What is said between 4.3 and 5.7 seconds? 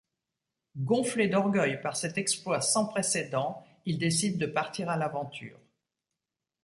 de partir à l'aventure.